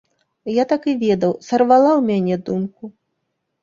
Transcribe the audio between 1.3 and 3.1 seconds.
сарвала ў мяне думку.